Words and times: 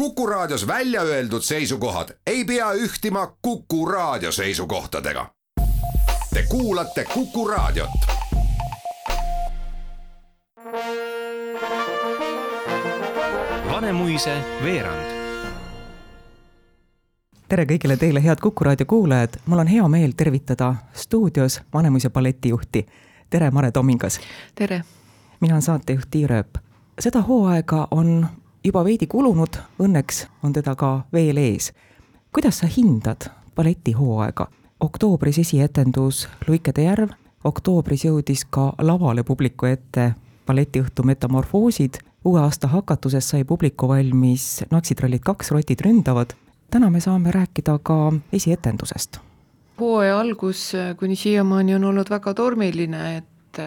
Kuku 0.00 0.26
Raadios 0.26 0.66
välja 0.66 1.02
öeldud 1.02 1.42
seisukohad 1.42 2.08
ei 2.26 2.44
pea 2.44 2.72
ühtima 2.72 3.36
Kuku 3.42 3.86
Raadio 3.86 4.32
seisukohtadega. 4.32 5.30
Te 6.34 6.42
kuulate 6.48 7.04
Kuku 7.14 7.48
Raadiot. 7.48 7.90
Vanemuise 13.70 14.38
veerand 14.64 15.04
tere 17.48 17.64
kõigile 17.64 17.96
teile, 17.96 18.24
head 18.24 18.40
Kuku 18.40 18.64
raadio 18.64 18.86
kuulajad, 18.86 19.36
mul 19.46 19.58
on 19.58 19.66
hea 19.66 19.88
meel 19.88 20.16
tervitada 20.16 20.74
stuudios 20.92 21.60
Vanemuise 21.74 22.10
balletijuhti. 22.10 22.86
tere, 23.30 23.50
Mare 23.50 23.70
Tomingas! 23.70 24.20
tere! 24.54 24.84
mina 25.40 25.54
olen 25.54 25.62
saatejuht 25.62 26.10
Tiir 26.10 26.32
Ööp. 26.32 26.56
seda 26.98 27.20
hooaega 27.20 27.88
on 27.90 28.26
juba 28.64 28.84
veidi 28.84 29.06
kulunud, 29.06 29.56
õnneks 29.80 30.26
on 30.42 30.52
teda 30.52 30.74
ka 30.76 31.04
veel 31.12 31.36
ees. 31.36 31.72
kuidas 32.32 32.58
sa 32.58 32.66
hindad 32.66 33.30
balletihooaega? 33.56 34.46
oktoobris 34.80 35.38
esietendus 35.38 36.28
Luikede 36.48 36.82
järv, 36.82 37.10
oktoobris 37.44 38.04
jõudis 38.04 38.44
ka 38.50 38.72
lavale 38.82 39.22
publiku 39.22 39.66
ette 39.66 40.14
balletiõhtu 40.46 41.02
Metamorfoosid, 41.02 42.00
uue 42.24 42.40
aasta 42.40 42.68
hakatuses 42.68 43.28
sai 43.28 43.44
publiku 43.44 43.88
valmis 43.88 44.64
Naksitrallid 44.70 45.24
kaks, 45.24 45.50
rotid 45.50 45.80
ründavad. 45.80 46.34
täna 46.70 46.90
me 46.90 47.00
saame 47.00 47.30
rääkida 47.30 47.78
ka 47.82 48.12
esietendusest. 48.32 49.20
hooaja 49.80 50.20
algus 50.20 50.72
kuni 50.98 51.16
siiamaani 51.16 51.74
on 51.74 51.84
olnud 51.84 52.10
väga 52.10 52.34
tormiline, 52.34 53.16
et 53.16 53.29
Äh, 53.58 53.66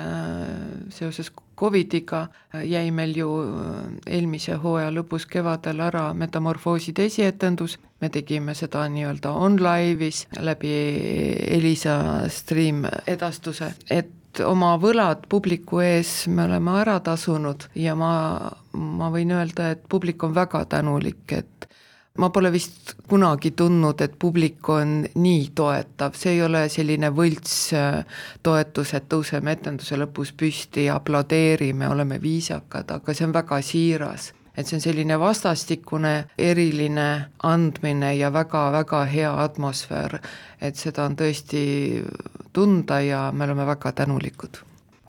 seoses 0.90 1.32
Covidiga 1.60 2.28
jäi 2.64 2.92
meil 2.92 3.18
ju 3.18 3.28
äh, 3.44 4.16
eelmise 4.16 4.56
hooaja 4.56 4.94
lõpus 4.96 5.26
kevadel 5.28 5.82
ära 5.84 6.06
Metamorfooside 6.16 7.04
esietendus, 7.10 7.76
me 8.00 8.10
tegime 8.10 8.56
seda 8.56 8.86
nii-öelda 8.88 9.34
on-live'is 9.36 10.24
läbi 10.40 10.72
Elisa 11.58 11.98
stream 12.32 12.86
edastuse, 13.08 13.74
et 13.92 14.40
oma 14.48 14.78
võlad 14.80 15.28
publiku 15.30 15.84
ees 15.84 16.30
me 16.32 16.48
oleme 16.48 16.80
ära 16.80 16.98
tasunud. 17.04 17.68
Ja 17.76 17.98
ma, 18.00 18.14
ma 18.74 19.12
võin 19.12 19.36
öelda, 19.36 19.74
et 19.76 19.84
publik 19.90 20.24
on 20.24 20.32
väga 20.36 20.64
tänulik, 20.72 21.28
et 21.36 21.68
ma 22.18 22.30
pole 22.30 22.52
vist 22.54 22.94
kunagi 23.10 23.52
tundnud, 23.58 24.02
et 24.06 24.14
publik 24.22 24.68
on 24.70 25.00
nii 25.18 25.48
toetav, 25.58 26.14
see 26.18 26.36
ei 26.36 26.44
ole 26.46 26.68
selline 26.70 27.10
võlts 27.16 27.56
äh, 27.78 28.20
toetus, 28.46 28.94
et 28.94 29.08
tõuseme 29.10 29.56
etenduse 29.58 29.98
lõpus 29.98 30.34
püsti 30.38 30.86
ja 30.88 31.00
aplodeerime, 31.00 31.88
oleme 31.90 32.20
viisakad, 32.22 32.92
aga 32.94 33.16
see 33.18 33.26
on 33.26 33.34
väga 33.34 33.62
siiras. 33.66 34.34
et 34.54 34.68
see 34.70 34.78
on 34.78 34.82
selline 34.82 35.16
vastastikune 35.18 36.28
eriline 36.38 37.06
andmine 37.42 38.12
ja 38.16 38.30
väga-väga 38.34 39.00
hea 39.10 39.32
atmosfäär, 39.44 40.20
et 40.62 40.76
seda 40.78 41.08
on 41.10 41.16
tõesti 41.18 42.04
tunda 42.54 43.00
ja 43.02 43.32
me 43.32 43.48
oleme 43.48 43.66
väga 43.66 43.92
tänulikud. 43.92 44.62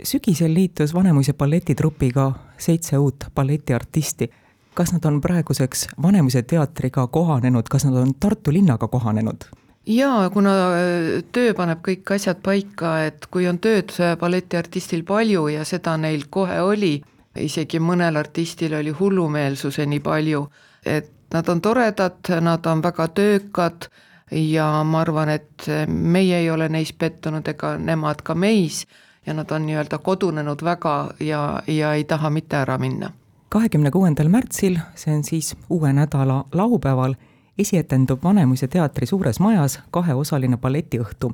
Sügisel 0.03 0.55
liitus 0.55 0.95
Vanemuise 0.95 1.35
balletitrupiga 1.37 2.33
seitse 2.57 2.99
uut 2.99 3.29
balletiartisti 3.35 4.31
kas 4.75 4.93
nad 4.93 5.05
on 5.05 5.21
praeguseks 5.21 5.89
Vanemuise 6.03 6.43
teatriga 6.43 7.07
kohanenud, 7.07 7.69
kas 7.71 7.85
nad 7.85 7.95
on 7.95 8.15
Tartu 8.21 8.53
linnaga 8.53 8.89
kohanenud? 8.89 9.45
jaa, 9.87 10.31
kuna 10.31 10.53
äh, 10.73 11.25
töö 11.33 11.55
paneb 11.55 11.83
kõik 11.85 12.15
asjad 12.15 12.41
paika, 12.43 12.95
et 13.05 13.27
kui 13.31 13.49
on 13.49 13.59
tööd 13.59 13.93
balletiartistil 14.21 15.05
palju 15.05 15.49
ja 15.53 15.65
seda 15.69 15.97
neil 16.01 16.25
kohe 16.31 16.61
oli, 16.61 16.95
isegi 17.37 17.81
mõnel 17.81 18.17
artistil 18.17 18.75
oli 18.79 18.95
hullumeelsuseni 18.97 20.01
palju, 20.01 20.47
et 20.87 21.11
nad 21.35 21.49
on 21.49 21.61
toredad, 21.61 22.31
nad 22.41 22.67
on 22.67 22.83
väga 22.83 23.09
töökad 23.09 23.89
ja 24.31 24.69
ma 24.85 25.01
arvan, 25.01 25.29
et 25.29 25.67
meie 25.89 26.39
ei 26.39 26.51
ole 26.51 26.69
neis 26.69 26.93
pettunud 26.93 27.49
ega 27.49 27.77
nemad 27.79 28.23
ka 28.23 28.35
meis 28.35 28.87
ja 29.27 29.35
nad 29.35 29.51
on 29.53 29.67
nii-öelda 29.67 29.99
kodunenud 29.99 30.65
väga 30.65 30.97
ja, 31.21 31.43
ja 31.67 31.93
ei 31.95 32.05
taha 32.05 32.31
mitte 32.31 32.57
ära 32.57 32.79
minna 32.79 33.13
kahekümne 33.55 33.91
kuuendal 33.91 34.29
märtsil, 34.29 34.81
see 34.99 35.15
on 35.15 35.23
siis 35.25 35.53
uue 35.71 35.93
nädala 35.95 36.41
laupäeval, 36.53 37.15
esietendub 37.59 38.25
Vanemuise 38.25 38.67
teatri 38.69 39.07
suures 39.07 39.39
majas 39.41 39.79
kaheosaline 39.95 40.57
balletiõhtu. 40.57 41.31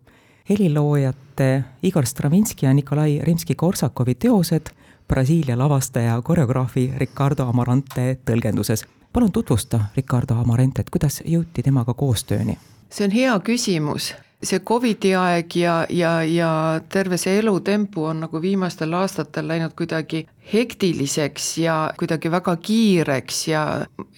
heliloojate 0.48 1.64
Igor 1.82 2.06
Stravinski 2.06 2.66
ja 2.66 2.74
Nikolai 2.74 3.20
Rimski-Korsakovi 3.22 4.14
teosed 4.14 4.66
Brasiilia 5.08 5.58
lavastaja 5.58 6.22
koreograafi 6.22 6.92
Ricardo 6.96 7.46
Amarante 7.48 8.18
tõlgenduses. 8.30 8.84
palun 9.12 9.32
tutvusta 9.32 9.80
Ricardo 9.96 10.34
Amarantet, 10.34 10.90
kuidas 10.90 11.22
jõuti 11.24 11.62
temaga 11.62 11.94
koostööni? 11.94 12.58
see 12.90 13.04
on 13.04 13.10
hea 13.10 13.40
küsimus 13.40 14.14
see 14.42 14.60
Covidi 14.64 15.12
aeg 15.14 15.54
ja, 15.56 15.74
ja, 15.92 16.12
ja 16.24 16.50
terve 16.88 17.18
see 17.20 17.38
elutempo 17.42 18.06
on 18.08 18.22
nagu 18.24 18.40
viimastel 18.40 18.94
aastatel 18.96 19.48
läinud 19.50 19.74
kuidagi 19.76 20.22
hektiliseks 20.52 21.48
ja 21.60 21.74
kuidagi 22.00 22.30
väga 22.32 22.54
kiireks 22.56 23.40
ja 23.48 23.64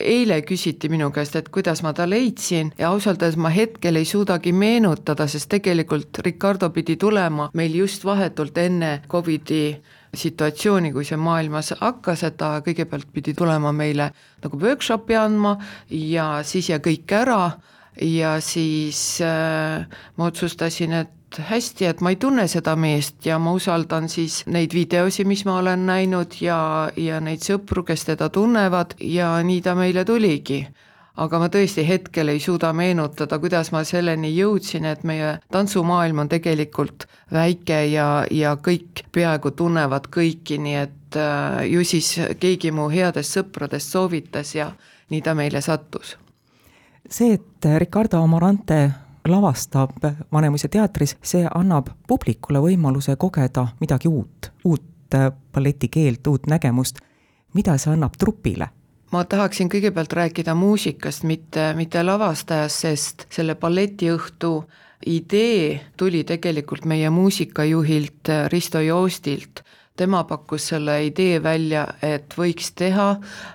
eile 0.01 0.39
küsiti 0.47 0.89
minu 0.93 1.11
käest, 1.11 1.37
et 1.37 1.51
kuidas 1.53 1.83
ma 1.83 1.93
ta 1.93 2.07
leidsin 2.09 2.71
ja 2.79 2.93
ausalt 2.93 3.23
öeldes 3.23 3.37
ma 3.37 3.51
hetkel 3.51 3.99
ei 3.99 4.07
suudagi 4.07 4.53
meenutada, 4.53 5.27
sest 5.27 5.51
tegelikult 5.51 6.23
Ricardo 6.25 6.71
pidi 6.71 6.97
tulema 6.97 7.51
meil 7.59 7.75
just 7.83 8.07
vahetult 8.07 8.59
enne 8.63 9.01
Covidi 9.11 9.75
situatsiooni, 10.15 10.93
kui 10.93 11.05
see 11.09 11.17
maailmas 11.17 11.73
hakkas, 11.81 12.23
et 12.29 12.37
ta 12.39 12.55
kõigepealt 12.65 13.11
pidi 13.13 13.35
tulema 13.35 13.73
meile 13.73 14.11
nagu 14.45 14.59
workshopi 14.61 15.17
andma 15.19 15.57
ja 15.91 16.43
siis 16.47 16.69
ja 16.71 16.79
kõik 16.85 17.11
ära 17.17 17.43
ja 18.01 18.41
siis 18.41 19.21
äh, 19.21 19.87
ma 20.17 20.25
otsustasin, 20.25 20.93
et 20.93 21.39
hästi, 21.39 21.87
et 21.89 22.01
ma 22.01 22.13
ei 22.13 22.17
tunne 22.21 22.47
seda 22.49 22.75
meest 22.77 23.27
ja 23.27 23.39
ma 23.41 23.53
usaldan 23.57 24.09
siis 24.09 24.43
neid 24.47 24.75
videosi, 24.75 25.25
mis 25.25 25.45
ma 25.49 25.59
olen 25.61 25.87
näinud 25.87 26.37
ja, 26.41 26.91
ja 26.97 27.21
neid 27.21 27.45
sõpru, 27.45 27.85
kes 27.89 28.07
teda 28.13 28.29
tunnevad 28.33 28.97
ja 29.01 29.35
nii 29.45 29.61
ta 29.63 29.77
meile 29.79 30.05
tuligi. 30.05 30.67
aga 31.13 31.39
ma 31.39 31.47
tõesti 31.53 31.83
hetkel 31.85 32.33
ei 32.33 32.39
suuda 32.41 32.71
meenutada, 32.73 33.37
kuidas 33.39 33.69
ma 33.73 33.83
selleni 33.85 34.31
jõudsin, 34.33 34.87
et 34.89 35.03
meie 35.05 35.35
tantsumaailm 35.53 36.23
on 36.25 36.29
tegelikult 36.33 37.05
väike 37.33 37.83
ja, 37.93 38.25
ja 38.31 38.57
kõik 38.57 39.05
peaaegu 39.13 39.51
tunnevad 39.51 40.09
kõiki, 40.09 40.57
nii 40.59 40.81
et 40.87 41.21
äh, 41.21 41.61
ju 41.69 41.85
siis 41.85 42.17
keegi 42.41 42.73
mu 42.73 42.89
headest 42.89 43.37
sõpradest 43.37 43.93
soovitas 43.93 44.55
ja 44.57 44.73
nii 45.13 45.21
ta 45.21 45.37
meile 45.37 45.61
sattus 45.61 46.17
see, 47.13 47.33
et 47.33 47.79
Ricardo 47.79 48.23
Amarante 48.23 48.91
lavastab 49.29 50.05
Vanemuise 50.33 50.69
teatris, 50.69 51.17
see 51.23 51.47
annab 51.55 51.93
publikule 52.09 52.63
võimaluse 52.65 53.17
kogeda 53.17 53.69
midagi 53.81 54.09
uut, 54.09 54.53
uut 54.65 55.17
balletikeelt, 55.53 56.27
uut 56.27 56.47
nägemust. 56.47 56.99
mida 57.55 57.77
see 57.79 57.93
annab 57.93 58.17
trupile? 58.19 58.69
ma 59.13 59.25
tahaksin 59.25 59.69
kõigepealt 59.69 60.13
rääkida 60.13 60.55
muusikast, 60.55 61.25
mitte, 61.29 61.75
mitte 61.77 62.03
lavastajast, 62.03 62.81
sest 62.81 63.27
selle 63.31 63.55
balletiõhtu 63.55 64.65
idee 65.07 65.81
tuli 65.97 66.25
tegelikult 66.25 66.85
meie 66.85 67.11
muusikajuhilt 67.11 68.29
Risto 68.49 68.81
Joostilt 68.81 69.63
tema 69.97 70.25
pakkus 70.25 70.69
selle 70.73 70.97
idee 71.07 71.43
välja, 71.43 71.87
et 72.03 72.35
võiks 72.39 72.73
teha 72.79 73.09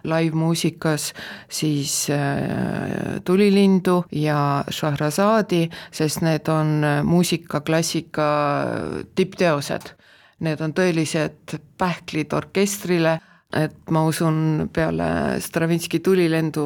live-muusikas 0.07 1.11
siis 1.49 2.09
äh, 2.13 3.19
Tulilindu 3.25 4.03
ja 4.11 4.63
Shahrazadi, 4.69 5.65
sest 5.91 6.21
need 6.25 6.49
on 6.53 6.81
muusikaklassika 7.03 8.27
tippteosed. 9.15 9.93
Need 10.45 10.61
on 10.61 10.73
tõelised 10.77 11.57
pähklid 11.81 12.33
orkestrile 12.37 13.17
et 13.55 13.91
ma 13.91 14.03
usun, 14.07 14.67
peale 14.73 15.39
Stravinski 15.39 16.01
tulilendu 16.03 16.65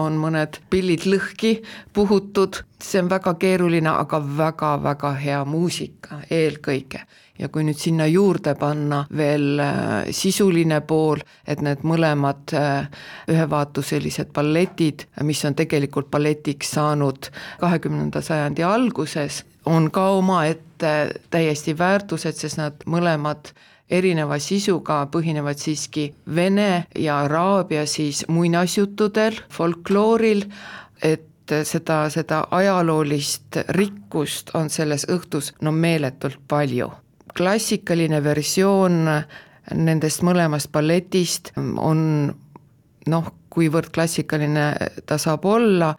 on 0.00 0.16
mõned 0.20 0.60
pillid 0.72 1.04
lõhki 1.04 1.58
puhutud, 1.92 2.62
see 2.80 3.02
on 3.02 3.10
väga 3.12 3.34
keeruline, 3.40 3.92
aga 3.92 4.20
väga-väga 4.38 5.12
hea 5.20 5.44
muusika 5.44 6.22
eelkõige. 6.32 7.04
Ja 7.36 7.50
kui 7.52 7.66
nüüd 7.66 7.76
sinna 7.76 8.06
juurde 8.08 8.54
panna 8.56 9.02
veel 9.12 9.60
äh, 9.60 10.06
sisuline 10.16 10.80
pool, 10.88 11.20
et 11.44 11.60
need 11.60 11.84
mõlemad 11.84 12.54
äh, 12.56 12.88
ühevaatuselised 13.28 14.32
balletid, 14.32 15.04
mis 15.20 15.44
on 15.44 15.58
tegelikult 15.58 16.08
balletiks 16.10 16.72
saanud 16.78 17.28
kahekümnenda 17.60 18.24
sajandi 18.24 18.64
alguses, 18.64 19.42
on 19.68 19.90
ka 19.92 20.08
omaette 20.16 20.94
täiesti 21.28 21.76
väärtused, 21.76 22.40
sest 22.40 22.62
nad 22.62 22.88
mõlemad 22.88 23.52
erineva 23.90 24.38
sisuga 24.42 25.04
põhinevad 25.12 25.60
siiski 25.60 26.08
vene 26.34 26.86
ja 26.98 27.20
araabia 27.24 27.86
siis 27.86 28.24
muinasjuttudel, 28.28 29.38
folklooril, 29.50 30.44
et 31.02 31.54
seda, 31.64 32.06
seda 32.10 32.44
ajaloolist 32.50 33.60
rikkust 33.76 34.50
on 34.58 34.70
selles 34.70 35.06
õhtus 35.12 35.52
no 35.62 35.72
meeletult 35.72 36.40
palju. 36.48 36.90
klassikaline 37.36 38.22
versioon 38.24 39.04
nendest 39.74 40.22
mõlemast 40.22 40.70
balletist 40.72 41.52
on 41.56 42.32
noh, 43.06 43.26
kuivõrd 43.50 43.90
klassikaline 43.92 44.72
ta 45.06 45.18
saab 45.18 45.44
olla 45.44 45.94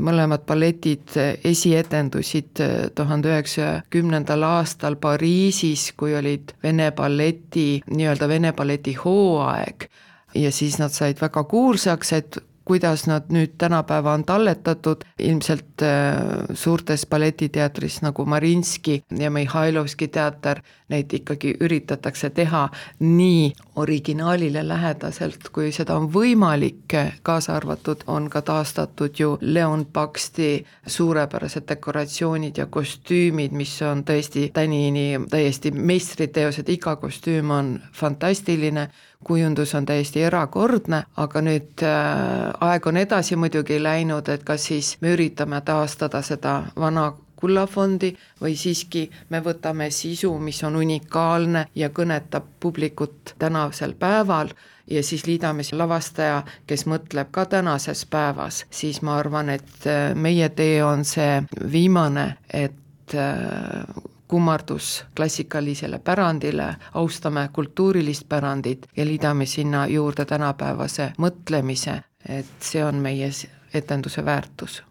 mõlemad 0.00 0.44
balletid 0.46 1.14
esietendusid 1.44 2.62
tuhande 2.94 3.32
üheksasaja 3.32 3.82
kümnendal 3.90 4.44
aastal 4.48 4.96
Pariisis, 5.00 5.92
kui 5.96 6.14
olid 6.18 6.54
Vene 6.62 6.90
balleti, 6.92 7.80
nii-öelda 7.90 8.28
Vene 8.28 8.52
balleti 8.52 8.94
hooaeg. 8.98 9.88
Ja 10.34 10.52
siis 10.52 10.78
nad 10.78 10.92
said 10.92 11.20
väga 11.20 11.44
kuulsaks, 11.48 12.12
et 12.12 12.38
kuidas 12.68 13.06
nad 13.08 13.30
nüüd 13.32 13.56
tänapäeva 13.58 14.12
on 14.12 14.24
talletatud, 14.28 15.04
ilmselt 15.18 15.82
äh, 15.82 16.16
suurtes 16.52 17.06
balletiteatris 17.06 18.02
nagu 18.04 18.26
Marinski 18.28 19.02
ja 19.18 19.30
Mihhailovski 19.30 20.08
teater, 20.12 20.60
neid 20.88 21.12
ikkagi 21.12 21.54
üritatakse 21.60 22.30
teha 22.30 22.68
nii 23.00 23.52
originaalile 23.76 24.66
lähedaselt, 24.68 25.48
kui 25.52 25.72
seda 25.72 25.96
on 25.96 26.10
võimalik, 26.12 26.96
kaasa 27.22 27.56
arvatud 27.56 28.04
on 28.06 28.28
ka 28.30 28.42
taastatud 28.42 29.16
ju 29.18 29.36
Leon 29.40 29.86
Paksti 29.92 30.66
suurepärased 30.86 31.68
dekoratsioonid 31.68 32.60
ja 32.60 32.66
kostüümid, 32.66 33.52
mis 33.56 33.76
on 33.82 34.04
tõesti 34.04 34.50
Tänini 34.52 35.20
täiesti 35.30 35.72
meistriteosed, 35.72 36.68
iga 36.68 36.96
kostüüm 36.96 37.50
on 37.50 37.78
fantastiline 37.92 38.88
kujundus 39.24 39.74
on 39.74 39.86
täiesti 39.86 40.22
erakordne, 40.22 41.02
aga 41.16 41.40
nüüd 41.42 41.82
äh, 41.82 42.52
aeg 42.60 42.86
on 42.86 42.96
edasi 42.96 43.36
muidugi 43.36 43.80
läinud, 43.82 44.28
et 44.28 44.44
kas 44.46 44.68
siis 44.70 44.96
me 45.00 45.12
üritame 45.16 45.60
taastada 45.64 46.22
seda 46.22 46.62
vana 46.76 47.10
kullafondi 47.38 48.12
või 48.40 48.56
siiski 48.58 49.04
me 49.30 49.40
võtame 49.44 49.90
sisu, 49.94 50.32
mis 50.42 50.62
on 50.66 50.76
unikaalne 50.76 51.66
ja 51.74 51.90
kõnetab 51.94 52.48
publikut 52.60 53.34
tänasel 53.38 53.94
päeval 53.98 54.50
ja 54.90 55.02
siis 55.02 55.26
liidame 55.26 55.62
lavastaja, 55.72 56.42
kes 56.66 56.86
mõtleb 56.86 57.30
ka 57.30 57.44
tänases 57.46 58.06
päevas, 58.10 58.64
siis 58.70 59.02
ma 59.02 59.18
arvan, 59.18 59.50
et 59.50 59.86
äh, 59.86 60.14
meie 60.14 60.48
tee 60.48 60.82
on 60.84 61.04
see 61.04 61.42
viimane, 61.72 62.30
et 62.54 63.14
äh, 63.14 63.82
kummardus 64.28 65.04
klassikalisele 65.16 65.98
pärandile, 65.98 66.74
austame 66.94 67.48
kultuurilist 67.52 68.28
pärandit 68.28 68.86
ja 68.96 69.06
liidame 69.06 69.46
sinna 69.46 69.86
juurde 69.86 70.24
tänapäevase 70.24 71.12
mõtlemise, 71.18 72.02
et 72.28 72.46
see 72.60 72.84
on 72.84 72.94
meie 72.94 73.30
etenduse 73.74 74.24
väärtus 74.24 74.82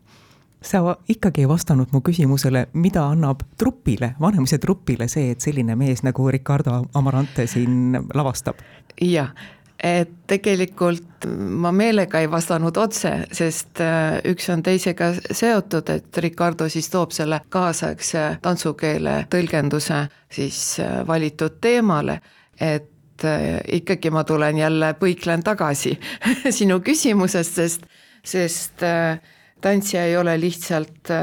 sa 0.61 0.97
ikkagi 1.09 1.41
ei 1.41 1.47
vastanud 1.49 1.91
mu 1.91 2.01
küsimusele, 2.01 2.67
mida 2.73 3.05
annab 3.07 3.43
trupile, 3.57 4.15
Vanemuise 4.19 4.57
trupile 4.57 5.07
see, 5.07 5.31
et 5.31 5.41
selline 5.41 5.75
mees 5.75 6.03
nagu 6.03 6.31
Ricardo 6.31 6.81
Amarante 6.93 7.47
siin 7.47 7.97
lavastab? 8.13 8.59
jah, 9.01 9.29
et 9.83 10.09
tegelikult 10.27 11.27
ma 11.27 11.71
meelega 11.71 12.19
ei 12.21 12.29
vastanud 12.31 12.77
otse, 12.77 13.11
sest 13.33 13.81
äh, 13.83 14.17
üks 14.31 14.49
on 14.53 14.63
teisega 14.65 15.11
seotud, 15.31 15.89
et 15.93 16.17
Ricardo 16.23 16.69
siis 16.69 16.89
toob 16.93 17.13
selle 17.15 17.41
kaasaegse 17.53 18.25
tantsukeele 18.41 19.19
tõlgenduse 19.31 20.03
siis 20.33 20.61
äh, 20.81 21.01
valitud 21.07 21.59
teemale, 21.61 22.19
et 22.59 23.25
äh, 23.25 23.61
ikkagi 23.79 24.11
ma 24.13 24.23
tulen 24.27 24.57
jälle, 24.57 24.93
põiklen 24.99 25.45
tagasi 25.45 25.93
sinu 26.59 26.81
küsimusest, 26.81 27.61
sest, 27.61 27.87
sest 28.25 28.85
tantsija 29.61 30.05
ei 30.05 30.17
ole 30.17 30.35
lihtsalt 30.41 31.13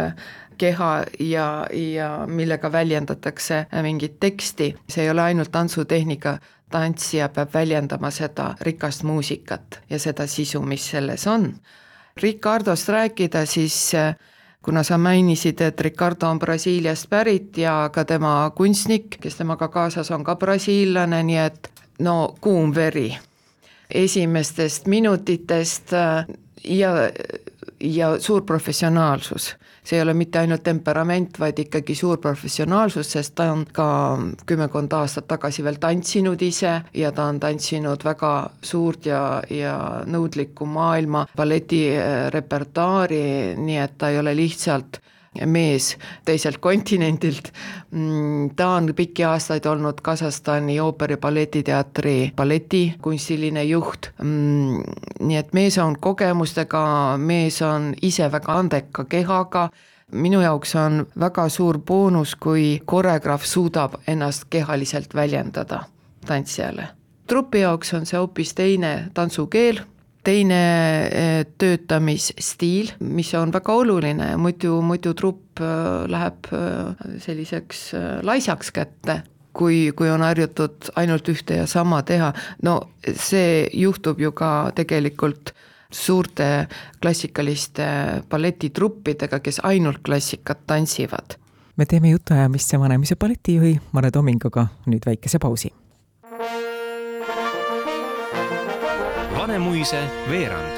keha 0.59 0.91
ja, 1.21 1.67
ja 1.75 2.09
millega 2.27 2.71
väljendatakse 2.73 3.65
mingit 3.83 4.21
teksti, 4.21 4.75
see 4.89 5.05
ei 5.05 5.11
ole 5.11 5.23
ainult 5.23 5.51
tantsutehnika, 5.53 6.39
tantsija 6.75 7.29
peab 7.31 7.55
väljendama 7.55 8.11
seda 8.11 8.55
rikast 8.67 9.07
muusikat 9.07 9.81
ja 9.91 9.99
seda 10.03 10.27
sisu, 10.27 10.63
mis 10.63 10.91
selles 10.91 11.27
on. 11.31 11.53
Ricardost 12.23 12.89
rääkida, 12.89 13.47
siis 13.47 13.93
kuna 14.65 14.83
sa 14.83 14.99
mainisid, 14.99 15.61
et 15.61 15.81
Ricardo 15.81 16.29
on 16.31 16.39
Brasiiliast 16.39 17.11
pärit 17.11 17.59
ja 17.59 17.91
ka 17.93 18.05
tema 18.05 18.51
kunstnik, 18.57 19.19
kes 19.21 19.37
temaga 19.37 19.69
kaasas 19.69 20.11
on 20.11 20.25
ka 20.25 20.37
brasiillane, 20.37 21.23
nii 21.23 21.41
et 21.43 21.71
no 21.99 22.35
kuum 22.41 22.75
veri. 22.75 23.17
esimestest 23.95 24.87
minutitest 24.87 25.93
ja, 26.65 26.91
ja 27.81 28.21
suur 28.21 28.43
professionaalsus. 28.43 29.57
See 29.85 29.99
ei 29.99 30.03
ole 30.03 30.15
mitte 30.17 30.39
ainult 30.41 30.63
temperament, 30.65 31.37
vaid 31.41 31.59
ikkagi 31.61 31.95
suur 31.95 32.19
professionaalsus, 32.19 33.11
sest 33.13 33.35
ta 33.37 33.53
on 33.53 33.67
ka 33.73 34.19
kümmekond 34.49 34.93
aastat 34.97 35.27
tagasi 35.29 35.65
veel 35.65 35.77
tantsinud 35.81 36.43
ise 36.43 36.83
ja 36.97 37.13
ta 37.13 37.25
on 37.29 37.41
tantsinud 37.41 38.05
väga 38.05 38.51
suurt 38.65 39.07
ja, 39.11 39.43
ja 39.53 40.03
nõudlikku 40.09 40.65
maailma 40.65 41.27
balletirepertuaari, 41.37 43.55
nii 43.61 43.79
et 43.85 43.99
ta 44.01 44.09
ei 44.09 44.19
ole 44.25 44.33
lihtsalt 44.37 45.04
mees 45.47 45.97
teiselt 46.25 46.59
kontinendilt. 46.59 47.53
Mm, 47.91 48.51
ta 48.57 48.69
on 48.79 48.93
pikki 48.97 49.25
aastaid 49.25 49.67
olnud 49.67 50.01
Kasahstani 50.03 50.81
ooperi 50.81 51.17
balletiteatri 51.17 52.33
balletikunstiline 52.37 53.65
juht. 53.65 54.11
Mm, 54.23 54.83
nii 55.21 55.37
et 55.41 55.53
mees 55.53 55.79
on 55.79 55.99
kogemustega, 56.01 56.85
mees 57.19 57.63
on 57.63 57.93
ise 58.03 58.31
väga 58.33 58.59
andeka 58.59 59.05
kehaga 59.05 59.69
minu 60.13 60.41
jaoks 60.41 60.75
on 60.77 61.07
väga 61.21 61.49
suur 61.49 61.79
boonus, 61.79 62.35
kui 62.37 62.81
koreograaf 62.85 63.45
suudab 63.45 63.95
ennast 64.09 64.45
kehaliselt 64.51 65.15
väljendada 65.15 65.85
tantsijale. 66.27 66.87
trupi 67.27 67.61
jaoks 67.61 67.95
on 67.95 68.07
see 68.07 68.19
hoopis 68.19 68.55
teine 68.55 69.11
tantsukeel 69.15 69.81
teine 70.25 70.61
eh, 71.09 71.45
töötamisstiil, 71.59 72.95
mis 73.01 73.33
on 73.39 73.53
väga 73.55 73.77
oluline, 73.77 74.33
muidu, 74.41 74.79
muidu 74.85 75.15
trupp 75.19 75.61
eh, 75.61 76.07
läheb 76.11 76.49
eh, 76.53 77.05
selliseks 77.25 77.87
laisaks 78.27 78.73
kätte 78.75 79.21
kui, 79.55 79.93
kui 79.97 80.11
on 80.11 80.25
harjutud 80.25 80.91
ainult 80.99 81.29
ühte 81.31 81.61
ja 81.61 81.69
sama 81.71 82.03
teha, 82.07 82.33
no 82.67 82.81
see 83.07 83.69
juhtub 83.73 84.21
ju 84.21 84.33
ka 84.37 84.73
tegelikult 84.75 85.55
suurte 85.95 86.67
klassikaliste 87.03 87.87
balletitruppidega, 88.31 89.39
kes 89.39 89.61
ainult 89.63 90.03
klassikat 90.03 90.67
tantsivad. 90.67 91.39
me 91.77 91.87
teeme 91.87 92.11
jutuajamist 92.11 92.73
Vanemuise 92.79 93.17
balletijuhi 93.17 93.79
Mare 93.93 94.11
Tomingoga 94.11 94.67
nüüd 94.87 95.07
väikese 95.07 95.39
pausi 95.39 95.71
Vanemuise 99.55 99.99
veerand. 100.31 100.77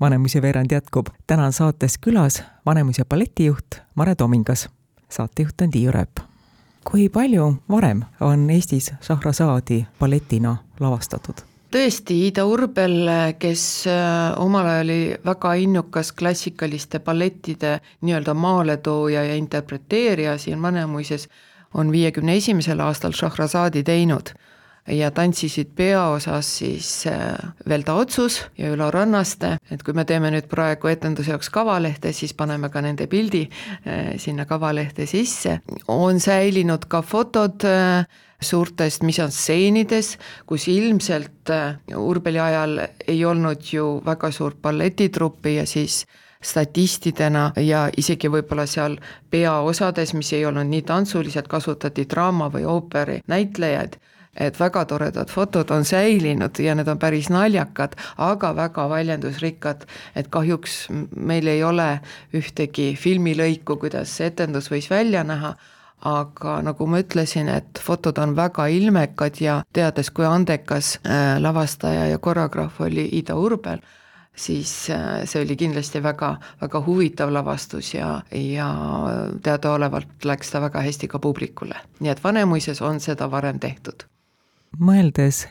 Vanemuise 0.00 0.42
veerand 0.42 0.70
jätkub. 0.70 1.06
täna 1.26 1.46
on 1.46 1.52
saates 1.52 1.98
külas 1.98 2.42
Vanemuise 2.66 3.04
balletijuht 3.04 3.66
Mare 3.94 4.14
Tomingas. 4.14 4.68
saatejuht 5.08 5.60
on 5.60 5.70
Tiiu 5.70 5.92
Rööp. 5.92 6.20
kui 6.90 7.08
palju 7.08 7.54
varem 7.70 8.02
on 8.20 8.50
Eestis 8.50 8.92
Šahrasaadi 9.00 9.86
balletina 10.00 10.56
lavastatud? 10.80 11.34
tõesti, 11.74 12.14
Ida 12.26 12.44
Urbel, 12.46 13.10
kes 13.38 13.86
äh, 13.86 14.38
omal 14.40 14.66
ajal 14.66 14.84
oli 14.84 15.16
väga 15.24 15.54
innukas 15.54 16.12
klassikaliste 16.12 17.00
ballettide 17.00 17.80
nii-öelda 18.00 18.34
maaletooja 18.34 19.24
ja 19.24 19.34
interpreteerija 19.34 20.38
siin 20.38 20.62
Vanemuises, 20.62 21.28
on 21.74 21.92
viiekümne 21.92 22.36
esimesel 22.36 22.80
aastal 22.80 23.12
Šahrasaadi 23.12 23.82
teinud 23.82 24.30
ja 24.88 25.10
tantsisid 25.10 25.72
peaosas 25.76 26.50
siis 26.58 27.06
äh, 27.06 27.34
Velda 27.68 27.94
Otsus 27.94 28.40
ja 28.58 28.70
Ülo 28.72 28.90
Rannaste, 28.90 29.56
et 29.70 29.82
kui 29.82 29.94
me 29.94 30.04
teeme 30.08 30.30
nüüd 30.32 30.48
praegu 30.50 30.90
etenduse 30.90 31.34
jaoks 31.34 31.50
kavalehte, 31.52 32.12
siis 32.12 32.34
paneme 32.34 32.70
ka 32.72 32.82
nende 32.84 33.06
pildi 33.06 33.44
äh, 33.48 34.14
sinna 34.20 34.46
kavalehte 34.48 35.06
sisse, 35.06 35.60
on 35.88 36.20
säilinud 36.20 36.88
ka 36.88 37.02
fotod 37.02 37.66
äh, 37.68 38.06
suurtest 38.40 39.02
misansseenides, 39.02 40.14
kus 40.46 40.68
ilmselt 40.70 41.50
Urbeli 41.96 42.38
ajal 42.38 42.78
ei 43.08 43.24
olnud 43.26 43.64
ju 43.72 43.98
väga 44.06 44.30
suurt 44.30 44.60
balletitruppi 44.62 45.56
ja 45.56 45.66
siis 45.66 46.04
statistidena 46.42 47.50
ja 47.56 47.88
isegi 47.96 48.30
võib-olla 48.30 48.66
seal 48.70 48.94
peaosades, 49.30 50.14
mis 50.14 50.30
ei 50.36 50.44
olnud 50.46 50.70
nii 50.70 50.84
tantsulised, 50.86 51.48
kasutati 51.50 52.06
draama 52.10 52.46
või 52.54 52.62
ooperi 52.70 53.18
näitlejaid 53.26 53.98
et 54.38 54.60
väga 54.60 54.84
toredad 54.84 55.30
fotod 55.30 55.70
on 55.74 55.84
säilinud 55.84 56.58
ja 56.62 56.74
need 56.78 56.88
on 56.88 56.98
päris 56.98 57.28
naljakad, 57.32 57.96
aga 58.16 58.52
väga 58.56 58.88
väljendusrikkad, 58.90 59.84
et 60.16 60.30
kahjuks 60.30 60.86
meil 61.16 61.46
ei 61.50 61.64
ole 61.64 61.98
ühtegi 62.34 62.92
filmilõiku, 62.96 63.78
kuidas 63.82 64.14
see 64.16 64.30
etendus 64.30 64.70
võis 64.70 64.90
välja 64.90 65.24
näha, 65.26 65.54
aga 66.06 66.58
nagu 66.62 66.86
ma 66.86 67.02
ütlesin, 67.02 67.50
et 67.50 67.80
fotod 67.82 68.18
on 68.22 68.36
väga 68.38 68.68
ilmekad 68.70 69.40
ja 69.42 69.62
teades, 69.74 70.12
kui 70.14 70.26
andekas 70.26 70.98
äh, 71.02 71.38
lavastaja 71.42 72.06
ja 72.12 72.18
koreograaf 72.18 72.80
oli 72.86 73.08
Ida 73.18 73.34
Urbel, 73.34 73.82
siis 74.38 74.90
äh, 74.94 75.24
see 75.26 75.42
oli 75.42 75.56
kindlasti 75.58 76.02
väga, 76.02 76.36
väga 76.60 76.82
huvitav 76.86 77.32
lavastus 77.34 77.94
ja, 77.94 78.20
ja 78.30 78.68
teadaolevalt 79.42 80.28
läks 80.30 80.54
ta 80.54 80.62
väga 80.62 80.84
hästi 80.86 81.10
ka 81.10 81.18
publikule. 81.18 81.74
nii 81.98 82.14
et 82.14 82.22
Vanemuises 82.24 82.82
on 82.82 83.00
seda 83.02 83.30
varem 83.30 83.58
tehtud 83.58 84.06
mõeldes 84.76 85.46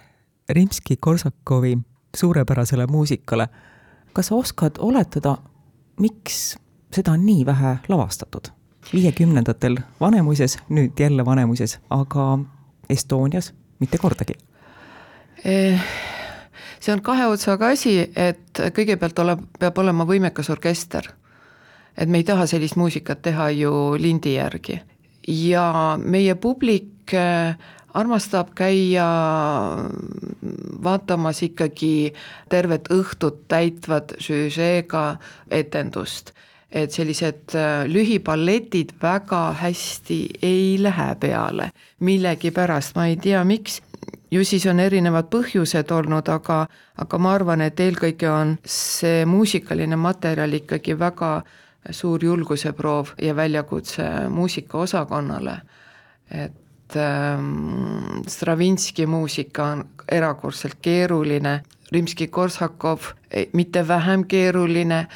Rimski-Korsakovi 0.49 1.77
suurepärasele 2.15 2.87
muusikale. 2.87 3.47
kas 4.13 4.27
sa 4.27 4.35
oskad 4.35 4.71
oletada, 4.79 5.37
miks 5.99 6.57
seda 6.91 7.11
on 7.11 7.25
nii 7.25 7.45
vähe 7.45 7.77
lavastatud? 7.87 8.47
viiekümnendatel 8.93 9.77
Vanemuises, 9.99 10.57
nüüd 10.69 10.99
jälle 10.99 11.25
Vanemuises, 11.25 11.79
aga 11.89 12.39
Estonias 12.89 13.53
mitte 13.79 13.97
kordagi 13.97 14.33
eh 15.45 15.81
see 16.79 16.93
on 16.93 17.01
kahe 17.01 17.27
otsaga 17.27 17.71
asi, 17.73 17.99
et 18.15 18.61
kõigepealt 18.75 19.19
ole, 19.23 19.37
peab 19.59 19.79
olema 19.81 20.05
võimekas 20.07 20.49
orkester. 20.53 21.13
et 21.97 22.09
me 22.09 22.17
ei 22.17 22.23
taha 22.23 22.45
sellist 22.45 22.75
muusikat 22.77 23.21
teha 23.21 23.49
ju 23.49 23.71
lindi 23.97 24.35
järgi. 24.35 24.81
ja 25.27 25.97
meie 26.03 26.35
publik 26.35 27.13
eh, 27.13 27.55
armastab 27.97 28.53
käia 28.55 29.07
vaatamas 30.83 31.41
ikkagi 31.47 32.13
tervet 32.49 32.89
õhtut 32.93 33.45
täitvat 33.47 34.17
žüžeega 34.21 35.17
etendust. 35.51 36.33
et 36.71 36.91
sellised 36.91 37.53
äh, 37.55 37.85
lühipalletid 37.87 38.89
väga 39.01 39.53
hästi 39.55 40.17
ei 40.43 40.75
lähe 40.83 41.15
peale, 41.15 41.69
millegipärast, 42.03 42.91
ma 42.95 43.05
ei 43.07 43.15
tea, 43.15 43.43
miks, 43.47 43.79
ju 44.31 44.43
siis 44.43 44.65
on 44.67 44.81
erinevad 44.83 45.29
põhjused 45.31 45.93
olnud, 45.95 46.27
aga, 46.27 46.65
aga 46.99 47.21
ma 47.23 47.33
arvan, 47.37 47.63
et 47.63 47.79
eelkõige 47.79 48.27
on 48.27 48.57
see 48.67 49.23
muusikaline 49.25 49.95
materjal 49.95 50.59
ikkagi 50.59 50.99
väga 50.99 51.31
suur 51.89 52.23
julguseproov 52.23 53.15
ja 53.21 53.35
väljakutse 53.35 54.27
muusikaosakonnale. 54.29 55.61
et 56.31 56.66
et 56.87 56.95
ähm, 56.95 58.21
Stravinski 58.27 59.05
muusika 59.05 59.65
on 59.65 59.85
erakordselt 60.11 60.77
keeruline, 60.81 61.61
Rimski-Korsakov 61.91 62.99
mitte 63.53 63.87
vähem 63.87 64.25
keeruline. 64.27 65.07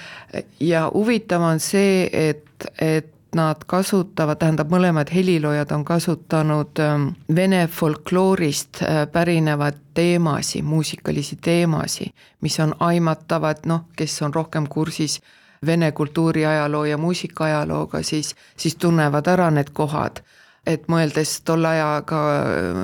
Ja 0.60 0.92
huvitav 0.94 1.42
on 1.42 1.60
see, 1.60 2.10
et, 2.12 2.44
et 2.80 3.10
nad 3.36 3.64
kasutavad, 3.68 4.40
tähendab, 4.40 4.72
mõlemad 4.72 5.12
heliloojad 5.14 5.72
on 5.72 5.86
kasutanud 5.88 6.80
ähm, 6.80 7.08
vene 7.36 7.68
folkloorist 7.68 8.82
äh, 8.84 9.06
pärinevaid 9.12 9.80
teemasid, 9.94 10.64
muusikalisi 10.68 11.38
teemasid, 11.42 12.12
mis 12.42 12.60
on 12.60 12.76
aimatavad, 12.80 13.64
noh, 13.66 13.88
kes 13.96 14.22
on 14.22 14.36
rohkem 14.36 14.68
kursis 14.68 15.22
vene 15.66 15.92
kultuuriajaloo 15.92 16.86
ja 16.86 16.98
muusikaajalooga, 16.98 18.04
siis, 18.04 18.36
siis 18.58 18.76
tunnevad 18.76 19.28
ära 19.28 19.52
need 19.52 19.72
kohad 19.74 20.24
et 20.68 20.86
mõeldes 20.92 21.40
tolle 21.46 21.72
ajaga 21.72 22.20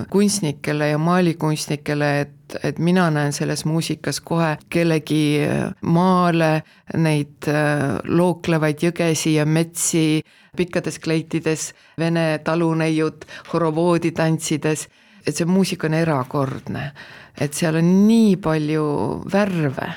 kunstnikele 0.09 0.89
ja 0.89 0.97
maalikunstnikele, 1.01 2.09
et, 2.23 2.55
et 2.65 2.79
mina 2.81 3.05
näen 3.13 3.35
selles 3.35 3.65
muusikas 3.69 4.19
kohe 4.25 4.55
kellegi 4.73 5.45
maale 5.85 6.51
neid 6.97 7.49
äh, 7.51 7.99
looklevaid 8.09 8.87
jõgesi 8.87 9.35
ja 9.37 9.45
metsi 9.45 10.23
pikkades 10.57 10.97
kleitides, 10.99 11.71
vene 11.99 12.39
taluneiud 12.43 13.27
horovoodi 13.51 14.11
tantsides, 14.17 14.87
et 15.27 15.37
see 15.37 15.45
muusika 15.45 15.87
on 15.87 15.99
erakordne. 15.99 16.91
et 17.37 17.53
seal 17.53 17.75
on 17.77 17.89
nii 18.07 18.37
palju 18.41 18.85
värve, 19.29 19.91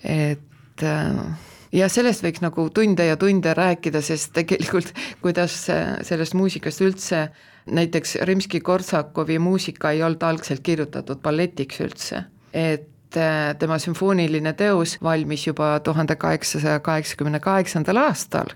et 0.00 0.82
äh, 0.82 1.47
ja 1.72 1.88
sellest 1.88 2.24
võiks 2.24 2.42
nagu 2.44 2.68
tunde 2.74 3.06
ja 3.06 3.16
tunde 3.16 3.54
rääkida, 3.54 4.02
sest 4.02 4.32
tegelikult 4.36 4.92
kuidas 5.24 5.66
sellest 6.02 6.34
muusikast 6.34 6.84
üldse 6.84 7.28
näiteks 7.70 8.18
Rimski-Korsakovi 8.22 9.38
muusika 9.38 9.90
ei 9.90 10.02
olnud 10.02 10.22
algselt 10.22 10.60
kirjutatud 10.62 11.20
balletiks 11.22 11.80
üldse, 11.80 12.22
et 12.52 13.16
äh, 13.16 13.54
tema 13.58 13.78
sümfooniline 13.78 14.52
teos 14.52 14.96
valmis 15.02 15.46
juba 15.46 15.78
tuhande 15.84 16.16
kaheksasaja 16.16 16.80
kaheksakümne 16.80 17.40
kaheksandal 17.40 17.96
aastal. 17.96 18.54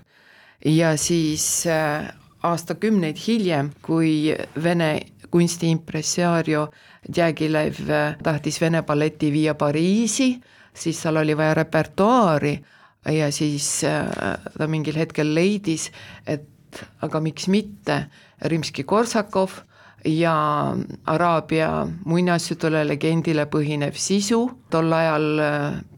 Ja 0.65 0.97
siis 0.97 1.67
äh, 1.67 2.09
aastakümneid 2.43 3.17
hiljem, 3.27 3.71
kui 3.81 4.35
Vene 4.63 4.99
kunstiimpressario 5.31 6.67
Djagilev 7.15 7.81
äh, 7.89 8.15
tahtis 8.23 8.61
Vene 8.61 8.83
balleti 8.83 9.31
viia 9.31 9.55
Pariisi, 9.55 10.37
siis 10.73 11.01
tal 11.03 11.21
oli 11.21 11.37
vaja 11.37 11.53
repertuaari 11.53 12.57
ja 13.11 13.31
siis 13.31 13.83
äh, 13.83 14.07
ta 14.57 14.67
mingil 14.67 14.97
hetkel 14.97 15.33
leidis, 15.35 15.91
et 16.27 16.47
aga 17.01 17.19
miks 17.21 17.47
mitte, 17.47 18.05
Rimski-Korsakov 18.43 19.61
ja 20.05 20.35
Araabia 21.05 21.87
muinasjutule, 22.05 22.83
legendile 22.87 23.45
põhinev 23.47 23.95
sisu, 23.95 24.43
tol 24.71 24.93
ajal, 24.93 25.27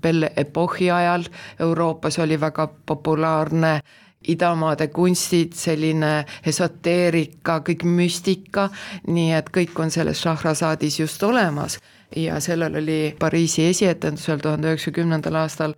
Belle 0.01 0.31
äh, 0.33 0.41
epohhi 0.45 0.91
ajal 0.91 1.27
Euroopas 1.59 2.19
oli 2.19 2.39
väga 2.41 2.67
populaarne 2.85 3.79
idamaade 4.27 4.87
kunstid, 4.87 5.53
selline 5.53 6.25
esoteerika, 6.45 7.59
kõik 7.65 7.85
müstika, 7.85 8.69
nii 9.07 9.33
et 9.37 9.51
kõik 9.53 9.77
on 9.79 9.93
selles 9.93 10.21
Šahrazadis 10.23 10.99
just 10.99 11.23
olemas. 11.23 11.77
Ja 12.15 12.39
sellel 12.41 12.77
oli 12.81 13.15
Pariisi 13.19 13.65
esietendusel 13.69 14.41
tuhande 14.41 14.71
üheksasaja 14.71 14.95
kümnendal 15.01 15.37
aastal 15.41 15.73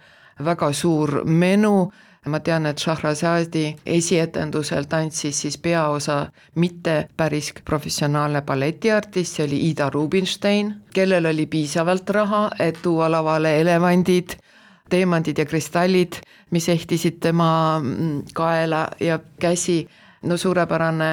väga 0.46 0.72
suur 0.74 1.24
menu, 1.26 1.92
ma 2.28 2.40
tean, 2.44 2.66
et 2.66 2.80
Shahrazadi 2.80 3.76
esietendusel 3.86 4.88
tantsis 4.90 5.42
siis 5.42 5.58
peaosa 5.58 6.26
mitte 6.56 7.08
päris 7.18 7.54
professionaalne 7.66 8.42
balletiartist, 8.42 9.38
see 9.38 9.46
oli 9.46 9.62
Ida 9.70 9.90
Rubinstein, 9.90 10.74
kellel 10.94 11.26
oli 11.26 11.46
piisavalt 11.46 12.10
raha, 12.10 12.50
et 12.60 12.82
tuua 12.84 13.08
lavale 13.12 13.56
elevandid, 13.62 14.36
teemandid 14.90 15.38
ja 15.38 15.46
kristallid, 15.46 16.20
mis 16.52 16.70
ehtisid 16.70 17.22
tema 17.24 17.80
mm, 17.80 18.22
kaela 18.34 18.88
ja 19.00 19.20
käsi 19.40 19.88
no 20.24 20.38
suurepärane 20.38 21.12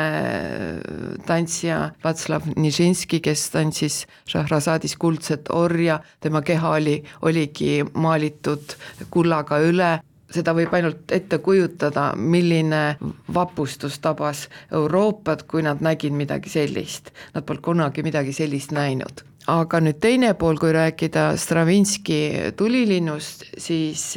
tantsija 1.26 1.78
Vatslav 2.04 2.48
Nižinski, 2.56 3.20
kes 3.24 3.48
tantsis 3.52 4.04
Šahrazadis 4.30 4.96
kuldset 5.00 5.50
orja, 5.52 6.00
tema 6.20 6.42
keha 6.42 6.74
oli, 6.78 6.96
oligi 7.22 7.82
maalitud 7.94 8.76
kullaga 9.10 9.60
üle, 9.64 9.92
seda 10.34 10.54
võib 10.56 10.72
ainult 10.74 11.12
ette 11.14 11.38
kujutada, 11.44 12.12
milline 12.16 12.96
vapustus 13.34 14.00
tabas 14.02 14.48
Euroopat, 14.72 15.44
kui 15.50 15.62
nad 15.62 15.84
nägid 15.84 16.16
midagi 16.16 16.50
sellist. 16.50 17.12
Nad 17.34 17.46
polnud 17.46 17.64
kunagi 17.64 18.02
midagi 18.06 18.34
sellist 18.34 18.74
näinud. 18.74 19.24
Aga 19.52 19.82
nüüd 19.84 19.98
teine 20.00 20.32
pool, 20.40 20.56
kui 20.56 20.72
rääkida 20.72 21.34
Stravinski 21.36 22.18
tulilinnust, 22.56 23.44
siis 23.60 24.14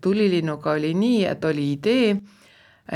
tulilinnuga 0.00 0.76
oli 0.78 0.92
nii, 0.94 1.24
et 1.26 1.44
oli 1.44 1.72
idee 1.74 2.12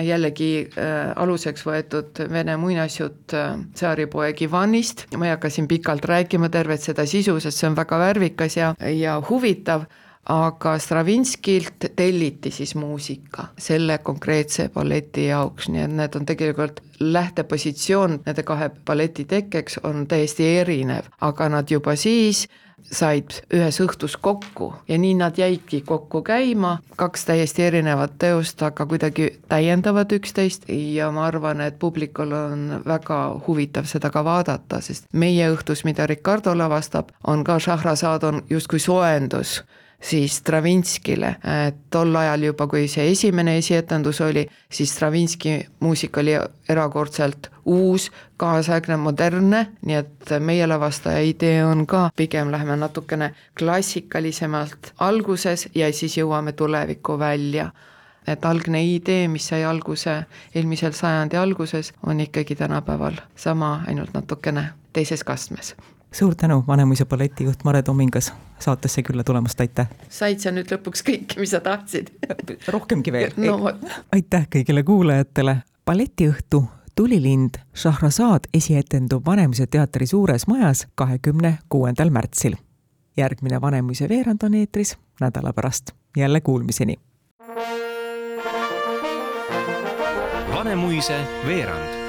jällegi 0.01 0.53
äh, 0.79 1.13
aluseks 1.17 1.67
võetud 1.67 2.23
vene 2.33 2.57
muinasjutt 2.61 3.35
äh, 3.37 3.57
tsaaripoeg 3.75 4.45
Ivanist, 4.47 5.07
ma 5.17 5.29
ei 5.29 5.35
hakka 5.35 5.51
siin 5.53 5.69
pikalt 5.69 6.07
rääkima 6.09 6.49
tervet 6.53 6.85
seda 6.85 7.07
sisu, 7.07 7.39
sest 7.41 7.61
see 7.61 7.69
on 7.69 7.77
väga 7.77 7.99
värvikas 8.01 8.57
ja, 8.57 8.73
ja 8.89 9.19
huvitav, 9.29 9.85
aga 10.33 10.77
Stravinskilt 10.79 11.89
telliti 11.97 12.51
siis 12.55 12.77
muusika 12.79 13.49
selle 13.59 13.99
konkreetse 14.07 14.69
balleti 14.75 15.27
jaoks, 15.27 15.69
nii 15.69 15.83
et 15.83 15.97
need 15.99 16.19
on 16.19 16.27
tegelikult 16.27 16.79
lähtepositsioon 17.01 18.21
nende 18.27 18.45
kahe 18.47 18.71
balleti 18.87 19.25
tekkeks 19.29 19.81
on 19.83 20.07
täiesti 20.07 20.47
erinev, 20.61 21.11
aga 21.21 21.49
nad 21.51 21.71
juba 21.71 21.97
siis 21.99 22.47
said 22.91 23.39
ühes 23.55 23.79
õhtus 23.81 24.17
kokku 24.21 24.73
ja 24.89 24.99
nii 24.99 25.15
nad 25.19 25.39
jäidki 25.39 25.83
kokku 25.87 26.23
käima, 26.23 26.79
kaks 26.97 27.25
täiesti 27.25 27.62
erinevat 27.62 28.19
teost, 28.19 28.62
aga 28.62 28.87
kuidagi 28.87 29.31
täiendavad 29.49 30.12
üksteist 30.12 30.69
ja 30.69 31.11
ma 31.11 31.27
arvan, 31.27 31.61
et 31.61 31.79
publikul 31.79 32.33
on 32.37 32.83
väga 32.87 33.21
huvitav 33.47 33.89
seda 33.91 34.11
ka 34.11 34.25
vaadata, 34.25 34.81
sest 34.81 35.07
meie 35.12 35.51
õhtus, 35.53 35.85
mida 35.85 36.07
Ricardo 36.07 36.57
lavastab, 36.59 37.12
on 37.27 37.45
ka 37.45 37.59
Šahrazad 37.59 38.25
on 38.25 38.43
justkui 38.51 38.81
soojendus 38.81 39.62
siis 40.02 40.37
Stravinskile, 40.37 41.37
et 41.66 41.76
tol 41.90 42.16
ajal 42.16 42.49
juba, 42.49 42.66
kui 42.66 42.88
see 42.90 43.11
esimene 43.12 43.56
esietendus 43.59 44.21
oli, 44.21 44.42
siis 44.71 44.90
Stravinski 44.94 45.54
muusika 45.80 46.21
oli 46.21 46.35
erakordselt 46.68 47.50
uus, 47.64 48.11
kaasaegne, 48.37 48.97
modernne, 48.99 49.62
nii 49.87 49.97
et 50.00 50.35
meie 50.40 50.66
lavastaja 50.66 51.23
idee 51.23 51.62
on 51.64 51.87
ka, 51.87 52.09
pigem 52.16 52.50
läheme 52.50 52.76
natukene 52.76 53.32
klassikalisemalt 53.59 54.92
alguses 54.99 55.68
ja 55.75 55.92
siis 55.92 56.18
jõuame 56.18 56.52
tulevikku 56.52 57.18
välja. 57.18 57.71
Et 58.26 58.44
algne 58.47 58.85
idee, 58.87 59.26
mis 59.28 59.49
sai 59.50 59.64
alguse 59.66 60.21
eelmisel 60.54 60.94
sajandi 60.94 61.37
alguses, 61.37 61.90
on 62.06 62.21
ikkagi 62.23 62.54
tänapäeval 62.54 63.18
sama, 63.37 63.80
ainult 63.87 64.14
natukene 64.14 64.68
teises 64.92 65.25
kastmes 65.25 65.75
suur 66.12 66.35
tänu, 66.35 66.64
Vanemuise 66.66 67.04
balletijuht 67.04 67.64
Mare 67.64 67.83
Tomingas 67.83 68.33
saatesse 68.59 69.02
külla 69.02 69.25
tulemast, 69.25 69.61
aitäh! 69.61 69.88
said 70.09 70.38
sa 70.38 70.52
nüüd 70.52 70.71
lõpuks 70.73 71.04
kõike, 71.07 71.40
mis 71.40 71.50
sa 71.54 71.61
tahtsid 71.61 72.12
rohkemgi 72.69 73.12
veel 73.12 73.35
no.? 73.47 73.73
aitäh 74.12 74.47
kõigile 74.57 74.85
kuulajatele, 74.87 75.57
balletiõhtu 75.87 76.64
Tulilind 76.95 77.57
Šahrasaad 77.75 78.50
esietendub 78.54 79.26
Vanemuise 79.26 79.66
teatri 79.66 80.07
suures 80.07 80.47
majas 80.47 80.87
kahekümne 80.95 81.59
kuuendal 81.69 82.11
märtsil. 82.11 82.57
järgmine 83.16 83.61
Vanemuise 83.61 84.09
veerand 84.09 84.42
on 84.42 84.54
eetris 84.54 84.97
nädala 85.21 85.52
pärast. 85.52 85.90
jälle 86.16 86.40
kuulmiseni! 86.40 86.97
Vanemuise 90.54 91.21
veerand 91.47 92.01